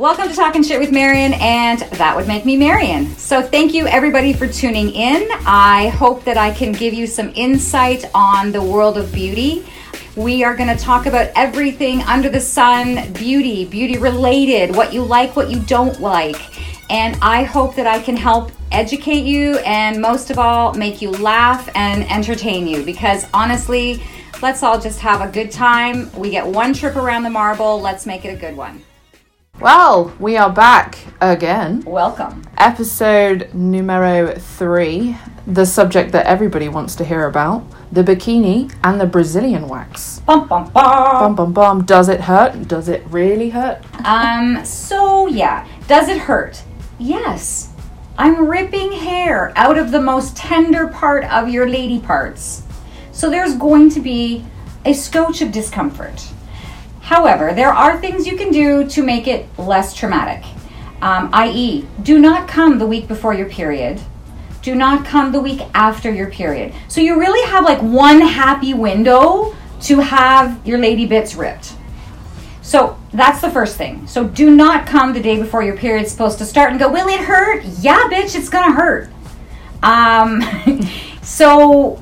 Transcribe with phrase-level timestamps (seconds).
[0.00, 3.14] Welcome to Talking Shit with Marion, and that would make me Marion.
[3.18, 5.28] So, thank you everybody for tuning in.
[5.44, 9.62] I hope that I can give you some insight on the world of beauty.
[10.16, 15.02] We are going to talk about everything under the sun beauty, beauty related, what you
[15.02, 16.40] like, what you don't like.
[16.88, 21.10] And I hope that I can help educate you and most of all, make you
[21.10, 24.02] laugh and entertain you because honestly,
[24.40, 26.10] let's all just have a good time.
[26.14, 28.82] We get one trip around the marble, let's make it a good one.
[29.60, 31.82] Well, we are back again.
[31.82, 32.44] Welcome.
[32.56, 35.18] Episode numero three.
[35.46, 40.20] The subject that everybody wants to hear about the bikini and the Brazilian wax.
[40.20, 41.10] Bum, bum, bum.
[41.20, 41.84] Bum bum bum.
[41.84, 42.68] Does it hurt?
[42.68, 43.82] Does it really hurt?
[44.06, 46.62] Um, so yeah, does it hurt?
[46.98, 47.70] Yes.
[48.16, 52.62] I'm ripping hair out of the most tender part of your lady parts.
[53.12, 54.42] So there's going to be
[54.86, 56.26] a scotch of discomfort.
[57.10, 60.44] However, there are things you can do to make it less traumatic.
[61.02, 64.00] Um, i.e., do not come the week before your period.
[64.62, 66.72] Do not come the week after your period.
[66.86, 71.72] So you really have like one happy window to have your lady bits ripped.
[72.62, 74.06] So that's the first thing.
[74.06, 77.08] So do not come the day before your period's supposed to start and go, Will
[77.08, 77.64] it hurt?
[77.80, 79.10] Yeah, bitch, it's gonna hurt.
[79.82, 80.40] Um,
[81.22, 82.00] so,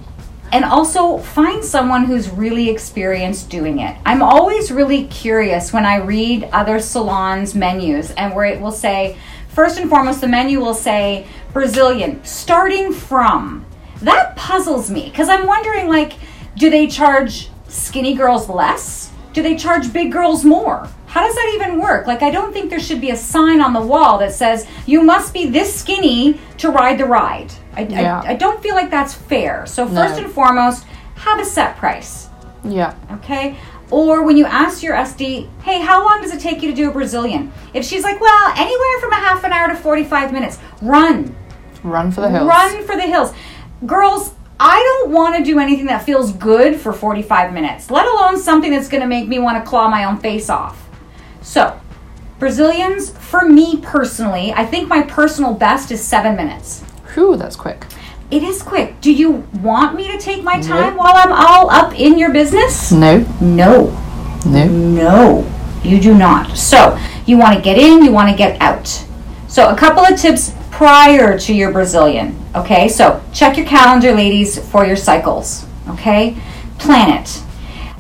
[0.52, 3.96] and also find someone who's really experienced doing it.
[4.04, 9.19] I'm always really curious when I read other salons' menus and where it will say,
[9.48, 13.66] first and foremost, the menu will say Brazilian, starting from.
[14.02, 16.14] That puzzles me because I'm wondering, like,
[16.56, 19.10] do they charge skinny girls less?
[19.32, 20.88] Do they charge big girls more?
[21.06, 22.06] How does that even work?
[22.06, 25.02] Like, I don't think there should be a sign on the wall that says you
[25.02, 27.52] must be this skinny to ride the ride.
[27.79, 28.21] I, Yeah.
[28.25, 29.67] I, I don't feel like that's fair.
[29.67, 30.25] So, first No.
[30.25, 30.84] and foremost,
[31.17, 32.29] have a set price,
[32.65, 32.95] Yeah.
[33.12, 33.57] okay?
[33.91, 36.91] Or when you ask your SD, hey, how long does it take you to do
[36.91, 37.53] a Brazilian?
[37.73, 41.34] If she's like, well, anywhere from a half an hour to 45 minutes, run.
[41.83, 42.47] Run for the hills.
[42.47, 43.33] Run for the hills.
[43.87, 48.38] Girls, I don't want to do anything that feels good for 45 minutes, let alone
[48.38, 50.88] something that's going to make me want to claw my own face off.
[51.41, 51.81] So,
[52.38, 56.84] Brazilians, for me personally, I think my personal best is seven minutes.
[57.19, 57.84] Whew, that's quick.
[58.31, 59.01] It is quick.
[59.01, 62.93] Do you want me to take my time while I'm all up in your business?
[62.93, 63.27] No.
[63.41, 63.91] No.
[64.47, 64.69] No.
[64.69, 65.53] No,
[65.83, 66.56] you do not.
[66.56, 66.97] So,
[67.27, 68.87] you want to get in, you want to get out.
[69.49, 72.39] So, a couple of tips prior to your Brazilian.
[72.55, 75.67] Okay, so check your calendar, ladies, for your cycles.
[75.89, 76.37] Okay,
[76.79, 77.43] plan it.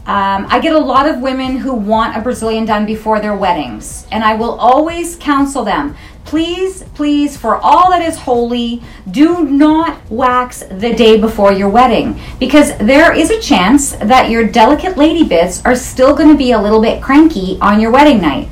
[0.06, 4.06] Um, I get a lot of women who want a Brazilian done before their weddings,
[4.12, 5.96] and I will always counsel them
[6.28, 12.20] please, please, for all that is holy, do not wax the day before your wedding
[12.38, 16.52] because there is a chance that your delicate lady bits are still going to be
[16.52, 18.46] a little bit cranky on your wedding night.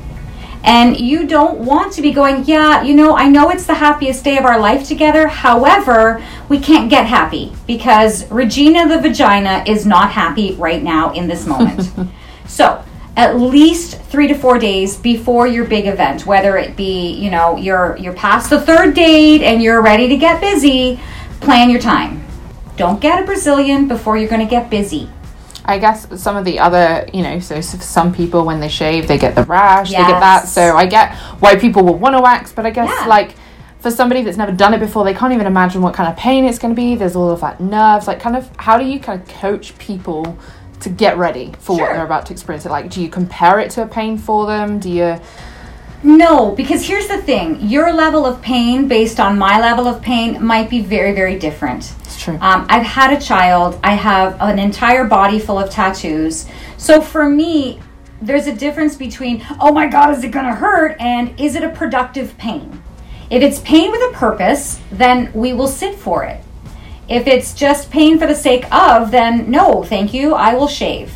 [0.63, 4.23] And you don't want to be going, yeah, you know, I know it's the happiest
[4.23, 5.27] day of our life together.
[5.27, 11.27] However, we can't get happy because Regina the vagina is not happy right now in
[11.27, 11.87] this moment.
[12.47, 12.83] so,
[13.17, 17.57] at least three to four days before your big event, whether it be, you know,
[17.57, 20.99] you're you're past the third date and you're ready to get busy,
[21.41, 22.23] plan your time.
[22.77, 25.09] Don't get a Brazilian before you're going to get busy.
[25.65, 29.17] I guess some of the other, you know, so some people when they shave, they
[29.17, 30.47] get the rash, they get that.
[30.47, 33.07] So I get why people will want to wax, but I guess Yeah.
[33.07, 33.35] like
[33.79, 36.45] for somebody that's never done it before, they can't even imagine what kind of pain
[36.45, 36.95] it's going to be.
[36.95, 38.07] There's all of that nerves.
[38.07, 40.37] Like, kind of, how do you kind of coach people
[40.81, 41.85] to get ready for Sure.
[41.87, 42.65] what they're about to experience?
[42.65, 44.79] It like, do you compare it to a pain for them?
[44.79, 45.19] Do you?
[46.03, 50.43] No, because here's the thing your level of pain based on my level of pain
[50.45, 51.91] might be very, very different.
[52.03, 52.37] It's true.
[52.39, 56.45] Um, I've had a child, I have an entire body full of tattoos.
[56.77, 57.79] So for me,
[58.21, 60.95] there's a difference between, oh my God, is it gonna hurt?
[60.99, 62.81] And is it a productive pain?
[63.29, 66.41] If it's pain with a purpose, then we will sit for it.
[67.09, 71.13] If it's just pain for the sake of, then no, thank you, I will shave.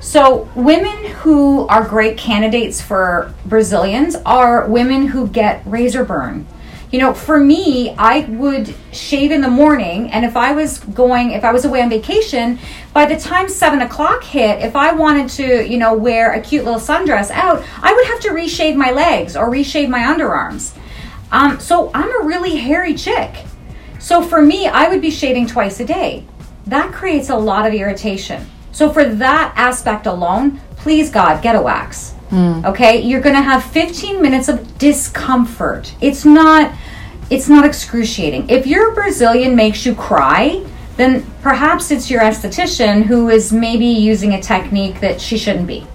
[0.00, 6.46] So, women who are great candidates for Brazilians are women who get razor burn.
[6.92, 11.32] You know, for me, I would shave in the morning, and if I was going,
[11.32, 12.58] if I was away on vacation,
[12.92, 16.64] by the time seven o'clock hit, if I wanted to, you know, wear a cute
[16.64, 20.76] little sundress out, I would have to reshave my legs or reshave my underarms.
[21.32, 23.34] Um, so, I'm a really hairy chick.
[24.04, 26.26] So for me, I would be shaving twice a day.
[26.66, 28.46] That creates a lot of irritation.
[28.70, 32.12] So for that aspect alone, please God, get a wax.
[32.28, 32.60] Hmm.
[32.66, 33.00] Okay?
[33.00, 35.94] You're going to have 15 minutes of discomfort.
[36.02, 36.70] It's not
[37.30, 38.50] it's not excruciating.
[38.50, 40.62] If your Brazilian makes you cry,
[40.98, 45.86] then perhaps it's your esthetician who is maybe using a technique that she shouldn't be.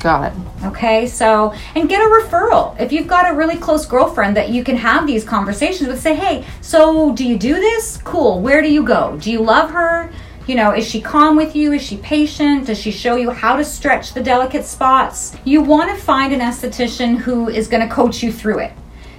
[0.00, 0.38] Got it.
[0.66, 2.78] Okay, so and get a referral.
[2.80, 6.14] If you've got a really close girlfriend that you can have these conversations with, say,
[6.14, 7.96] hey, so do you do this?
[8.04, 8.40] Cool.
[8.40, 9.16] Where do you go?
[9.20, 10.12] Do you love her?
[10.46, 11.72] You know, is she calm with you?
[11.72, 12.66] Is she patient?
[12.66, 15.34] Does she show you how to stretch the delicate spots?
[15.44, 18.72] You want to find an esthetician who is going to coach you through it.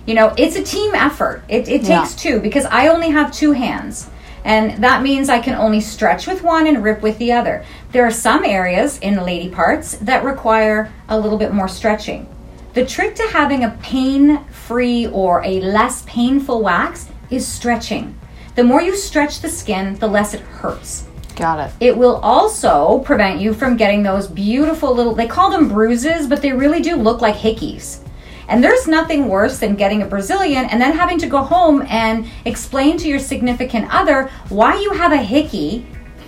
[0.06, 1.44] You know, it's a team effort.
[1.50, 2.00] It, it Yeah.
[2.02, 4.10] takes two because I only have two hands.
[4.44, 7.66] And that means I can only stretch with one and rip with the other.
[7.92, 12.28] There are some areas in lady parts that require a little bit more stretching.
[12.74, 18.18] The trick to having a pain free or a less painful wax is stretching.
[18.56, 21.08] The more you stretch the skin, the less it hurts.
[21.36, 21.74] Got it.
[21.80, 26.42] It will also prevent you from getting those beautiful little, they call them bruises, but
[26.42, 28.00] they really do look like hickeys.
[28.48, 32.28] And there's nothing worse than getting a Brazilian and then having to go home and
[32.46, 35.86] explain to your significant other why you have a hickey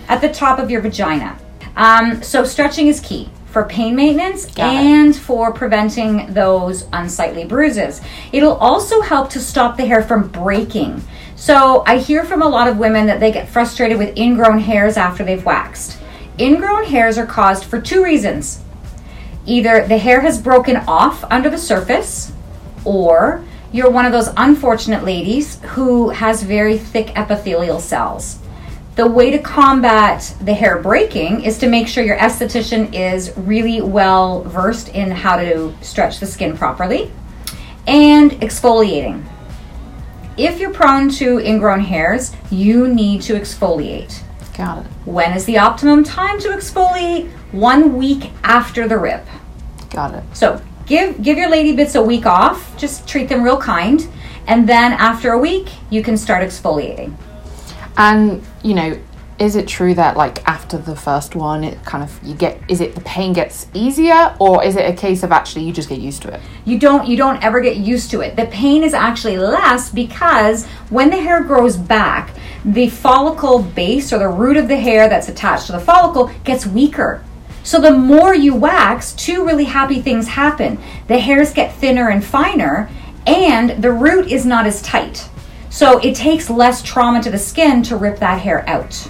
[0.08, 1.38] at the top of your vagina.
[1.76, 4.78] Um, so, stretching is key for pain maintenance Got it.
[4.78, 8.00] and for preventing those unsightly bruises.
[8.32, 11.02] It'll also help to stop the hair from breaking.
[11.36, 14.96] So, I hear from a lot of women that they get frustrated with ingrown hairs
[14.96, 15.98] after they've waxed.
[16.38, 18.62] Ingrown hairs are caused for two reasons
[19.46, 22.32] either the hair has broken off under the surface,
[22.84, 28.38] or you're one of those unfortunate ladies who has very thick epithelial cells.
[28.96, 33.80] The way to combat the hair breaking is to make sure your esthetician is really
[33.80, 37.12] well versed in how to stretch the skin properly
[37.86, 39.24] and exfoliating.
[40.36, 44.22] If you're prone to ingrown hairs, you need to exfoliate.
[44.56, 44.90] Got it.
[45.04, 47.30] When is the optimum time to exfoliate?
[47.52, 49.26] One week after the rip.
[49.90, 50.24] Got it.
[50.32, 52.76] So give give your lady bits a week off.
[52.76, 54.06] Just treat them real kind,
[54.46, 57.14] and then after a week, you can start exfoliating.
[57.96, 59.00] And you know,
[59.40, 62.60] is it true that like after the first one, it kind of you get?
[62.68, 65.88] Is it the pain gets easier, or is it a case of actually you just
[65.88, 66.40] get used to it?
[66.64, 68.36] You don't you don't ever get used to it.
[68.36, 74.18] The pain is actually less because when the hair grows back, the follicle base or
[74.18, 77.24] the root of the hair that's attached to the follicle gets weaker.
[77.70, 80.76] So the more you wax, two really happy things happen.
[81.06, 82.90] The hairs get thinner and finer,
[83.28, 85.28] and the root is not as tight.
[85.70, 89.08] So it takes less trauma to the skin to rip that hair out.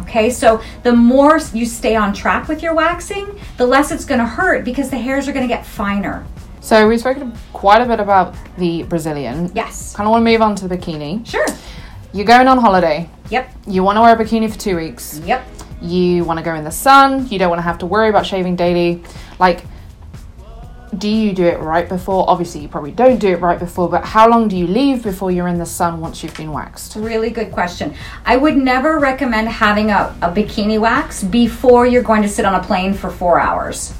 [0.00, 4.20] Okay, so the more you stay on track with your waxing, the less it's going
[4.20, 6.26] to hurt because the hairs are going to get finer.
[6.60, 9.50] So we've spoken quite a bit about the Brazilian.
[9.54, 9.94] Yes.
[9.94, 11.26] Kind of want to move on to the bikini.
[11.26, 11.46] Sure.
[12.12, 13.08] You're going on holiday.
[13.30, 13.50] Yep.
[13.66, 15.20] You want to wear a bikini for two weeks.
[15.20, 15.42] Yep.
[15.80, 17.28] You want to go in the sun.
[17.28, 19.02] You don't want to have to worry about shaving daily.
[19.38, 19.64] Like,
[20.96, 22.28] do you do it right before?
[22.28, 25.30] Obviously, you probably don't do it right before, but how long do you leave before
[25.30, 26.96] you're in the sun once you've been waxed?
[26.96, 27.94] Really good question.
[28.24, 32.54] I would never recommend having a, a bikini wax before you're going to sit on
[32.54, 33.94] a plane for four hours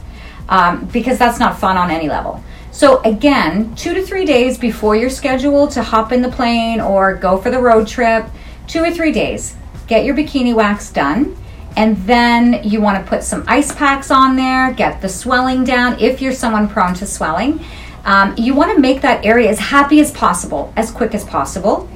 [0.49, 2.43] um, because that's not fun on any level.
[2.71, 7.15] So, again, two to three days before you're scheduled to hop in the plane or
[7.15, 8.27] go for the road trip,
[8.67, 11.37] two or three days, get your bikini wax done.
[11.79, 15.97] And then you want to put some ice packs on there, get the swelling down
[16.01, 17.65] if you're someone prone to swelling.
[18.05, 21.89] Um, you want to make that area as happy as possible, as quick as possible.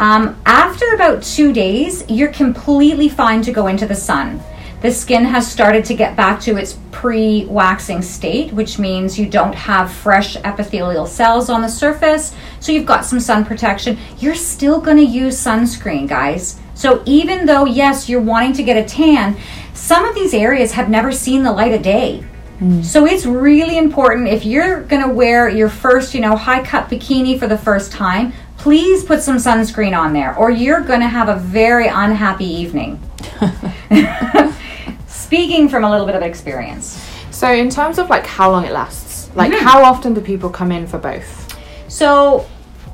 [0.00, 4.42] Um, after about two days, you're completely fine to go into the sun.
[4.80, 9.28] The skin has started to get back to its pre waxing state, which means you
[9.28, 13.98] don't have fresh epithelial cells on the surface, so you've got some sun protection.
[14.18, 16.58] You're still going to use sunscreen, guys.
[16.82, 19.36] So even though, yes, you're wanting to get a tan,
[19.72, 22.24] some of these areas have never seen the light of day.
[22.82, 26.88] So it's really important if you're going to wear your first, you know, high cut
[26.88, 31.08] bikini for the first time, please put some sunscreen on there or you're going to
[31.08, 33.00] have a very unhappy evening.
[35.06, 37.00] Speaking from a little bit of experience.
[37.30, 39.64] So, in terms of like how long it lasts, like Mm-hmm.
[39.64, 41.30] how often do people come in for both?
[41.88, 42.46] So,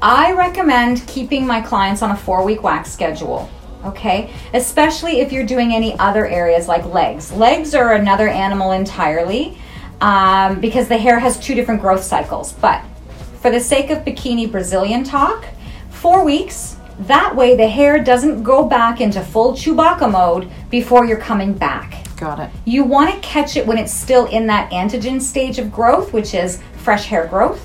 [0.02, 3.50] I recommend keeping my clients on a 4-week wax schedule.
[3.84, 7.32] Okay, especially if you're doing any other areas like legs.
[7.32, 9.56] Legs are another animal entirely
[10.00, 12.52] um, because the hair has two different growth cycles.
[12.54, 12.82] But
[13.40, 15.44] for the sake of bikini Brazilian talk,
[15.90, 16.76] four weeks.
[17.00, 22.04] That way, the hair doesn't go back into full Chewbacca mode before you're coming back.
[22.16, 22.50] Got it.
[22.64, 26.34] You want to catch it when it's still in that anagen stage of growth, which
[26.34, 27.60] is fresh hair growth,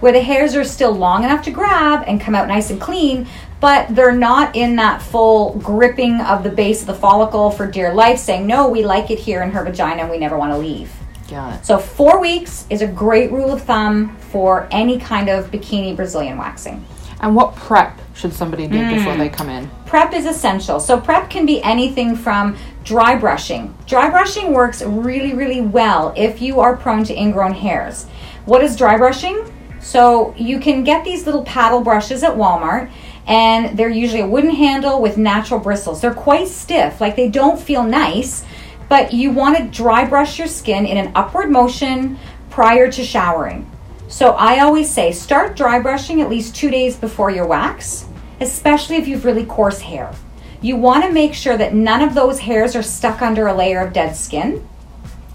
[0.00, 3.26] where the hairs are still long enough to grab and come out nice and clean,
[3.62, 7.94] but they're not in that full gripping of the base of the follicle for dear
[7.94, 10.58] life, saying, No, we like it here in her vagina and we never want to
[10.58, 10.92] leave.
[11.30, 11.64] Got it.
[11.64, 16.38] So, four weeks is a great rule of thumb for any kind of bikini Brazilian
[16.38, 16.84] waxing.
[17.20, 18.96] And what prep should somebody do mm.
[18.96, 19.70] before they come in?
[19.86, 20.80] Prep is essential.
[20.80, 23.72] So, prep can be anything from dry brushing.
[23.86, 28.06] Dry brushing works really, really well if you are prone to ingrown hairs.
[28.44, 29.54] What is dry brushing?
[29.80, 32.90] So, you can get these little paddle brushes at Walmart,
[33.26, 36.00] and they're usually a wooden handle with natural bristles.
[36.00, 38.44] They're quite stiff, like they don't feel nice,
[38.88, 42.18] but you want to dry brush your skin in an upward motion
[42.50, 43.70] prior to showering.
[44.08, 48.06] So I always say start dry brushing at least two days before your wax,
[48.40, 50.12] especially if you've really coarse hair.
[50.60, 53.80] You want to make sure that none of those hairs are stuck under a layer
[53.80, 54.68] of dead skin.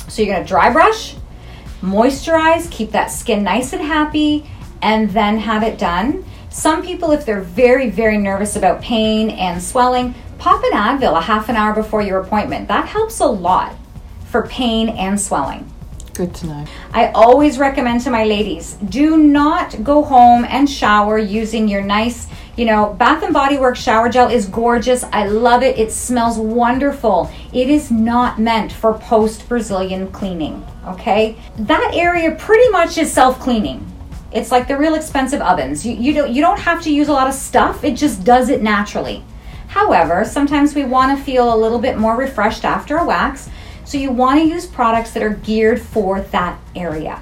[0.07, 1.15] So you're going to dry brush,
[1.81, 4.49] moisturize, keep that skin nice and happy,
[4.81, 6.23] and then have it done.
[6.57, 11.21] Some people, if they're very, very nervous about pain and swelling, pop an Advil a
[11.21, 12.67] half an hour before your appointment.
[12.67, 13.75] That helps a lot
[14.25, 15.71] for pain and swelling.
[16.15, 16.65] Good to know.
[16.93, 22.25] I always recommend to my ladies do not go home and shower using your nice,
[22.55, 25.03] you know, Bath and Body Works shower gel is gorgeous.
[25.03, 25.77] I love it.
[25.77, 27.29] It smells wonderful.
[27.53, 31.37] It is not meant for post Brazilian cleaning, okay?
[31.59, 33.93] That area pretty much is self cleaning.
[34.37, 35.83] It's like the real expensive ovens.
[35.83, 38.49] You, you, don't, you don't have to use a lot of stuff, it just does
[38.49, 39.23] it naturally.
[39.67, 43.49] However, sometimes we want to feel a little bit more refreshed after a wax.
[43.83, 47.19] So you want to use products that are geared for that area.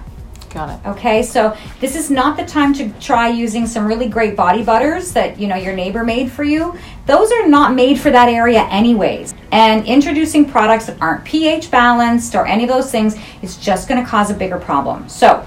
[0.50, 0.88] Got it.
[0.88, 5.12] Okay, so this is not the time to try using some really great body butters
[5.14, 6.78] that you know your neighbor made for you.
[7.06, 9.34] Those are not made for that area anyways.
[9.52, 14.04] And introducing products that aren't pH balanced or any of those things is just going
[14.04, 15.08] to cause a bigger problem.
[15.10, 15.46] So,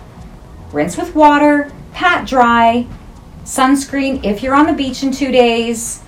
[0.73, 2.87] rinse with water, pat dry,
[3.45, 6.03] sunscreen if you're on the beach in 2 days.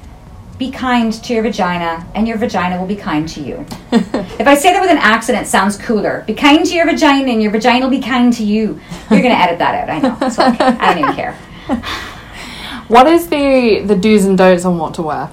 [0.58, 3.64] Be kind to your vagina, and your vagina will be kind to you.
[3.92, 6.22] if I say that with an accent, it sounds cooler.
[6.26, 8.78] Be kind to your vagina, and your vagina will be kind to you.
[9.10, 9.88] You're going to edit that out.
[9.88, 10.18] I know.
[10.20, 10.64] It's okay.
[10.64, 11.38] I don't even care.
[12.90, 15.30] What is the the do's and don'ts on what to wear?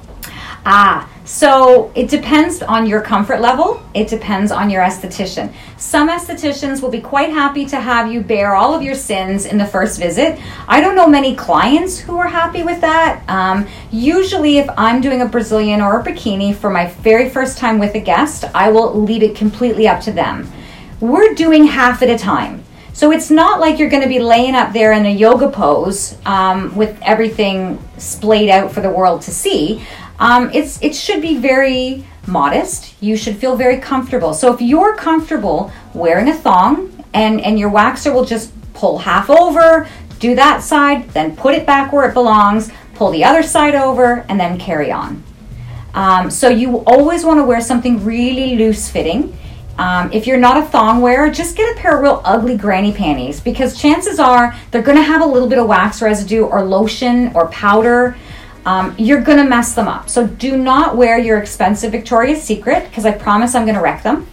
[0.64, 3.84] Ah, so it depends on your comfort level.
[3.94, 5.54] It depends on your esthetician.
[5.76, 9.58] Some estheticians will be quite happy to have you bear all of your sins in
[9.58, 10.40] the first visit.
[10.70, 13.28] I don't know many clients who are happy with that.
[13.28, 17.78] Um, usually, if I'm doing a Brazilian or a bikini for my very first time
[17.78, 20.50] with a guest, I will leave it completely up to them.
[21.02, 22.64] We're doing half at a time.
[22.94, 26.18] So it's not like you're going to be laying up there in a yoga pose
[26.26, 29.86] um, with everything splayed out for the world to see.
[30.20, 33.02] Um, it's it should be very modest.
[33.02, 34.34] You should feel very comfortable.
[34.34, 39.30] So if you're comfortable wearing a thong and and your waxer will just pull half
[39.30, 39.88] over,
[40.20, 44.26] do that side, then put it back where it belongs, pull the other side over,
[44.30, 45.24] and then carry on.
[45.94, 49.36] Um, so you always want to wear something really loose fitting.
[49.80, 52.92] Um, if you're not a thong wearer, just get a pair of real ugly granny
[52.92, 56.64] panties because chances are they're going to have a little bit of wax residue or
[56.64, 58.16] lotion or powder.
[58.68, 60.10] Um, you're going to mess them up.
[60.10, 64.04] So do not wear your expensive Victoria's Secret because I promise I'm going to wreck
[64.04, 64.28] them.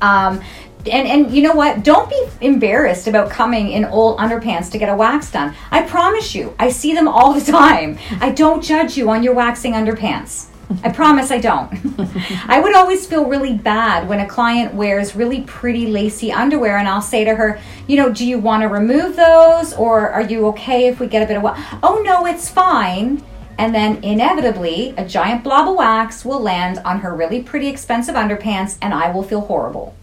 [0.00, 0.42] Um,
[0.90, 1.84] and, and you know what?
[1.84, 5.54] Don't be embarrassed about coming in old underpants to get a wax done.
[5.70, 7.98] I promise you, I see them all the time.
[8.20, 10.49] I don't judge you on your waxing underpants.
[10.82, 11.70] I promise I don't.
[12.46, 16.88] I would always feel really bad when a client wears really pretty lacy underwear and
[16.88, 20.46] I'll say to her, you know, do you want to remove those or are you
[20.48, 21.60] okay if we get a bit of wax?
[21.82, 23.22] Oh no, it's fine.
[23.58, 28.14] And then inevitably, a giant blob of wax will land on her really pretty expensive
[28.14, 29.94] underpants and I will feel horrible.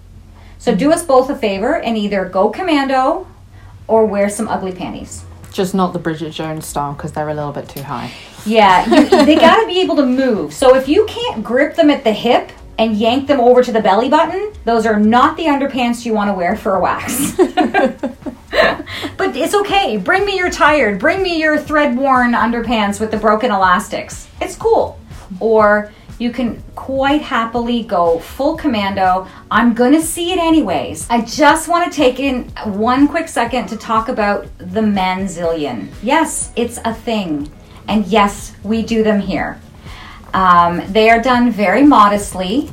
[0.59, 3.27] So do us both a favor and either go commando
[3.88, 5.24] or wear some ugly panties.
[5.51, 8.12] Just not the Bridget Jones style because they're a little bit too high.
[8.46, 10.54] Yeah, you, they got to be able to move.
[10.54, 13.82] So if you can't grip them at the hip and yank them over to the
[13.82, 17.36] belly button, those are not the underpants you want to wear for a wax.
[19.18, 19.98] but it's okay.
[19.98, 21.00] Bring me your tired.
[21.00, 24.27] Bring me your thread worn underpants with the broken elastics.
[24.42, 25.00] It's cool.
[25.39, 29.27] Or you can quite happily go full commando.
[29.51, 31.07] I'm going to see it anyways.
[31.09, 35.91] I just want to take in one quick second to talk about the manzilian.
[36.01, 37.51] Yes, it's a thing.
[37.88, 39.59] And yes, we do them here.
[40.33, 42.69] Um, they are done very modestly.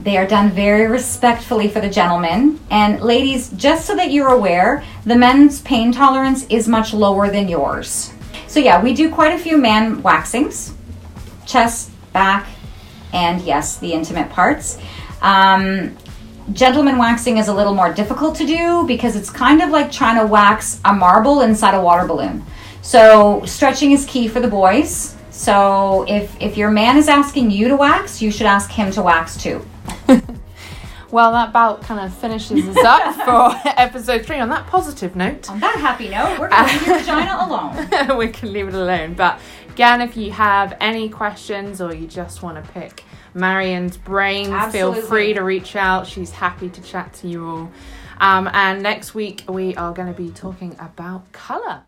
[0.00, 2.58] They are done very respectfully for the gentlemen.
[2.70, 7.48] And ladies, just so that you're aware, the men's pain tolerance is much lower than
[7.48, 8.12] yours.
[8.48, 10.74] So, yeah, we do quite a few man waxings
[11.46, 12.46] chest, back,
[13.12, 14.78] and yes, the intimate parts.
[15.20, 15.96] Um,
[16.52, 20.18] gentleman waxing is a little more difficult to do because it's kind of like trying
[20.18, 22.44] to wax a marble inside a water balloon.
[22.82, 25.16] So stretching is key for the boys.
[25.30, 29.02] So if if your man is asking you to wax, you should ask him to
[29.02, 29.64] wax too.
[31.12, 33.14] Well, that about kind of finishes us up
[33.64, 35.50] for episode three on that positive note.
[35.50, 38.16] On that happy note, we're going to leave your vagina alone.
[38.16, 39.12] we can leave it alone.
[39.12, 39.38] But
[39.72, 45.00] again, if you have any questions or you just want to pick Marion's brain, Absolutely.
[45.00, 46.06] feel free to reach out.
[46.06, 47.72] She's happy to chat to you all.
[48.20, 51.84] Um, and next week, we are going to be talking about colour.